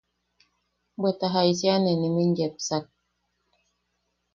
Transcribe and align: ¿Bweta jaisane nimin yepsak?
¿Bweta 0.99 1.27
jaisane 1.33 1.91
nimin 2.01 2.29
yepsak? 2.39 2.85